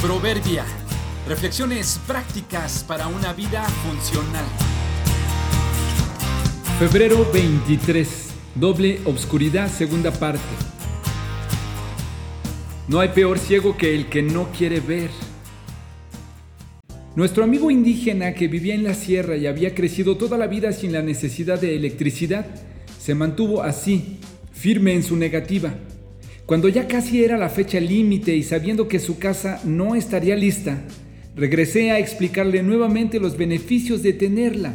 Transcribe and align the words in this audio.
Proverbia. 0.00 0.64
Reflexiones 1.28 2.00
prácticas 2.06 2.82
para 2.84 3.06
una 3.06 3.34
vida 3.34 3.62
funcional. 3.64 4.46
Febrero 6.78 7.30
23. 7.30 8.30
Doble 8.54 9.00
obscuridad, 9.04 9.70
segunda 9.70 10.10
parte. 10.10 10.40
No 12.88 13.00
hay 13.00 13.10
peor 13.10 13.38
ciego 13.38 13.76
que 13.76 13.94
el 13.94 14.08
que 14.08 14.22
no 14.22 14.50
quiere 14.52 14.80
ver. 14.80 15.10
Nuestro 17.14 17.44
amigo 17.44 17.70
indígena 17.70 18.32
que 18.32 18.48
vivía 18.48 18.74
en 18.74 18.84
la 18.84 18.94
sierra 18.94 19.36
y 19.36 19.46
había 19.46 19.74
crecido 19.74 20.16
toda 20.16 20.38
la 20.38 20.46
vida 20.46 20.72
sin 20.72 20.92
la 20.92 21.02
necesidad 21.02 21.60
de 21.60 21.76
electricidad, 21.76 22.46
se 22.98 23.14
mantuvo 23.14 23.62
así, 23.62 24.18
firme 24.50 24.94
en 24.94 25.02
su 25.02 25.16
negativa. 25.16 25.74
Cuando 26.50 26.68
ya 26.68 26.88
casi 26.88 27.22
era 27.22 27.38
la 27.38 27.48
fecha 27.48 27.78
límite 27.78 28.34
y 28.34 28.42
sabiendo 28.42 28.88
que 28.88 28.98
su 28.98 29.20
casa 29.20 29.60
no 29.64 29.94
estaría 29.94 30.34
lista, 30.34 30.82
regresé 31.36 31.92
a 31.92 32.00
explicarle 32.00 32.64
nuevamente 32.64 33.20
los 33.20 33.36
beneficios 33.36 34.02
de 34.02 34.14
tenerla, 34.14 34.74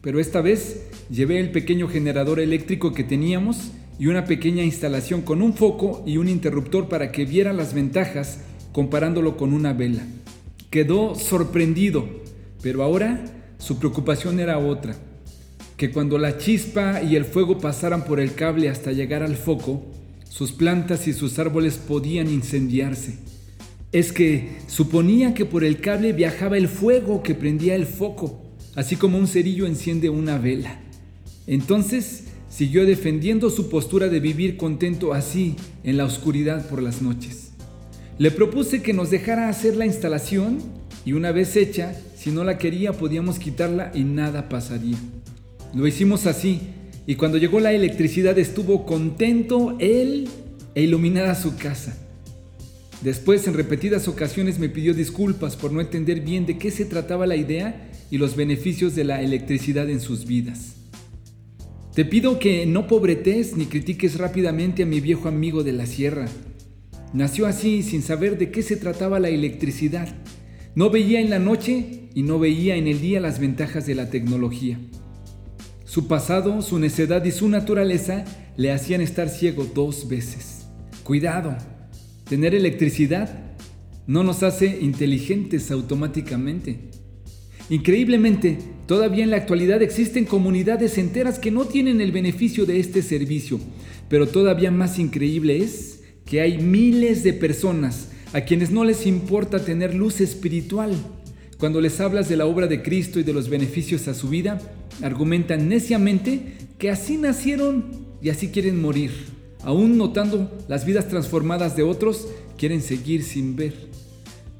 pero 0.00 0.18
esta 0.18 0.40
vez 0.40 0.86
llevé 1.10 1.38
el 1.38 1.50
pequeño 1.50 1.88
generador 1.88 2.40
eléctrico 2.40 2.94
que 2.94 3.04
teníamos 3.04 3.70
y 3.98 4.06
una 4.06 4.24
pequeña 4.24 4.64
instalación 4.64 5.20
con 5.20 5.42
un 5.42 5.52
foco 5.52 6.02
y 6.06 6.16
un 6.16 6.26
interruptor 6.26 6.88
para 6.88 7.12
que 7.12 7.26
viera 7.26 7.52
las 7.52 7.74
ventajas 7.74 8.38
comparándolo 8.72 9.36
con 9.36 9.52
una 9.52 9.74
vela. 9.74 10.04
Quedó 10.70 11.14
sorprendido, 11.16 12.08
pero 12.62 12.82
ahora 12.82 13.22
su 13.58 13.78
preocupación 13.78 14.40
era 14.40 14.56
otra, 14.56 14.96
que 15.76 15.90
cuando 15.90 16.16
la 16.16 16.38
chispa 16.38 17.02
y 17.02 17.14
el 17.14 17.26
fuego 17.26 17.58
pasaran 17.58 18.06
por 18.06 18.20
el 18.20 18.32
cable 18.32 18.70
hasta 18.70 18.92
llegar 18.92 19.22
al 19.22 19.36
foco, 19.36 19.99
sus 20.30 20.52
plantas 20.52 21.08
y 21.08 21.12
sus 21.12 21.38
árboles 21.40 21.74
podían 21.76 22.30
incendiarse. 22.30 23.18
Es 23.90 24.12
que 24.12 24.58
suponía 24.68 25.34
que 25.34 25.44
por 25.44 25.64
el 25.64 25.80
cable 25.80 26.12
viajaba 26.12 26.56
el 26.56 26.68
fuego 26.68 27.22
que 27.22 27.34
prendía 27.34 27.74
el 27.74 27.84
foco, 27.84 28.40
así 28.76 28.94
como 28.94 29.18
un 29.18 29.26
cerillo 29.26 29.66
enciende 29.66 30.08
una 30.08 30.38
vela. 30.38 30.80
Entonces 31.48 32.24
siguió 32.48 32.86
defendiendo 32.86 33.50
su 33.50 33.68
postura 33.68 34.08
de 34.08 34.20
vivir 34.20 34.56
contento 34.56 35.12
así 35.12 35.56
en 35.82 35.96
la 35.96 36.04
oscuridad 36.04 36.68
por 36.68 36.80
las 36.80 37.02
noches. 37.02 37.50
Le 38.16 38.30
propuse 38.30 38.82
que 38.82 38.92
nos 38.92 39.10
dejara 39.10 39.48
hacer 39.48 39.76
la 39.76 39.86
instalación 39.86 40.58
y 41.04 41.14
una 41.14 41.32
vez 41.32 41.56
hecha, 41.56 41.92
si 42.16 42.30
no 42.30 42.44
la 42.44 42.56
quería 42.56 42.92
podíamos 42.92 43.40
quitarla 43.40 43.90
y 43.94 44.04
nada 44.04 44.48
pasaría. 44.48 44.96
Lo 45.74 45.88
hicimos 45.88 46.26
así 46.26 46.60
y 47.06 47.14
cuando 47.16 47.38
llegó 47.38 47.60
la 47.60 47.72
electricidad 47.72 48.38
estuvo 48.38 48.86
contento 48.86 49.76
él 49.78 50.28
e 50.74 50.82
iluminada 50.82 51.34
su 51.34 51.56
casa. 51.56 51.96
Después 53.02 53.46
en 53.46 53.54
repetidas 53.54 54.08
ocasiones 54.08 54.58
me 54.58 54.68
pidió 54.68 54.92
disculpas 54.92 55.56
por 55.56 55.72
no 55.72 55.80
entender 55.80 56.20
bien 56.20 56.44
de 56.44 56.58
qué 56.58 56.70
se 56.70 56.84
trataba 56.84 57.26
la 57.26 57.36
idea 57.36 57.90
y 58.10 58.18
los 58.18 58.36
beneficios 58.36 58.94
de 58.94 59.04
la 59.04 59.22
electricidad 59.22 59.88
en 59.88 60.00
sus 60.00 60.26
vidas. 60.26 60.76
Te 61.94 62.04
pido 62.04 62.38
que 62.38 62.66
no 62.66 62.86
pobretes 62.86 63.56
ni 63.56 63.66
critiques 63.66 64.18
rápidamente 64.18 64.82
a 64.82 64.86
mi 64.86 65.00
viejo 65.00 65.28
amigo 65.28 65.64
de 65.64 65.72
la 65.72 65.86
sierra. 65.86 66.28
Nació 67.12 67.46
así 67.46 67.82
sin 67.82 68.02
saber 68.02 68.38
de 68.38 68.50
qué 68.50 68.62
se 68.62 68.76
trataba 68.76 69.18
la 69.18 69.28
electricidad. 69.28 70.08
No 70.74 70.90
veía 70.90 71.20
en 71.20 71.30
la 71.30 71.38
noche 71.38 72.08
y 72.14 72.22
no 72.22 72.38
veía 72.38 72.76
en 72.76 72.86
el 72.86 73.00
día 73.00 73.18
las 73.18 73.40
ventajas 73.40 73.86
de 73.86 73.94
la 73.94 74.10
tecnología. 74.10 74.78
Su 75.90 76.06
pasado, 76.06 76.62
su 76.62 76.78
necedad 76.78 77.24
y 77.24 77.32
su 77.32 77.48
naturaleza 77.48 78.24
le 78.56 78.70
hacían 78.70 79.00
estar 79.00 79.28
ciego 79.28 79.66
dos 79.74 80.08
veces. 80.08 80.66
Cuidado, 81.02 81.56
tener 82.28 82.54
electricidad 82.54 83.56
no 84.06 84.22
nos 84.22 84.44
hace 84.44 84.78
inteligentes 84.82 85.72
automáticamente. 85.72 86.78
Increíblemente, 87.70 88.56
todavía 88.86 89.24
en 89.24 89.30
la 89.30 89.38
actualidad 89.38 89.82
existen 89.82 90.26
comunidades 90.26 90.96
enteras 90.96 91.40
que 91.40 91.50
no 91.50 91.64
tienen 91.64 92.00
el 92.00 92.12
beneficio 92.12 92.66
de 92.66 92.78
este 92.78 93.02
servicio, 93.02 93.58
pero 94.08 94.28
todavía 94.28 94.70
más 94.70 94.96
increíble 95.00 95.56
es 95.56 96.04
que 96.24 96.40
hay 96.40 96.58
miles 96.58 97.24
de 97.24 97.32
personas 97.32 98.10
a 98.32 98.42
quienes 98.42 98.70
no 98.70 98.84
les 98.84 99.06
importa 99.08 99.64
tener 99.64 99.92
luz 99.96 100.20
espiritual. 100.20 100.92
Cuando 101.58 101.80
les 101.80 101.98
hablas 101.98 102.28
de 102.28 102.36
la 102.36 102.46
obra 102.46 102.68
de 102.68 102.80
Cristo 102.80 103.18
y 103.18 103.24
de 103.24 103.32
los 103.32 103.48
beneficios 103.48 104.06
a 104.06 104.14
su 104.14 104.28
vida, 104.28 104.60
argumentan 105.02 105.68
neciamente 105.68 106.56
que 106.78 106.90
así 106.90 107.16
nacieron 107.16 107.84
y 108.22 108.30
así 108.30 108.48
quieren 108.48 108.80
morir. 108.80 109.10
Aún 109.62 109.98
notando 109.98 110.50
las 110.68 110.84
vidas 110.84 111.08
transformadas 111.08 111.76
de 111.76 111.82
otros, 111.82 112.28
quieren 112.56 112.82
seguir 112.82 113.22
sin 113.22 113.56
ver. 113.56 113.74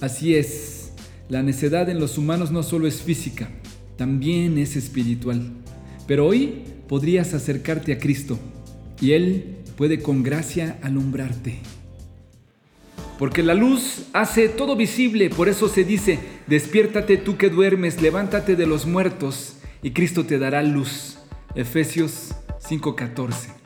Así 0.00 0.34
es, 0.34 0.92
la 1.28 1.42
necedad 1.42 1.88
en 1.88 2.00
los 2.00 2.18
humanos 2.18 2.50
no 2.50 2.62
solo 2.62 2.86
es 2.86 3.02
física, 3.02 3.50
también 3.96 4.58
es 4.58 4.76
espiritual. 4.76 5.50
Pero 6.06 6.26
hoy 6.26 6.62
podrías 6.88 7.34
acercarte 7.34 7.92
a 7.92 7.98
Cristo 7.98 8.38
y 9.00 9.12
Él 9.12 9.56
puede 9.76 10.00
con 10.00 10.22
gracia 10.22 10.78
alumbrarte. 10.82 11.58
Porque 13.18 13.42
la 13.42 13.54
luz 13.54 14.04
hace 14.14 14.48
todo 14.48 14.76
visible, 14.76 15.28
por 15.28 15.48
eso 15.48 15.68
se 15.68 15.84
dice, 15.84 16.18
despiértate 16.46 17.18
tú 17.18 17.36
que 17.36 17.50
duermes, 17.50 18.00
levántate 18.00 18.56
de 18.56 18.66
los 18.66 18.86
muertos 18.86 19.59
y 19.82 19.92
Cristo 19.92 20.24
te 20.26 20.38
dará 20.38 20.62
luz. 20.62 21.18
Efesios 21.54 22.34
5:14. 22.60 23.59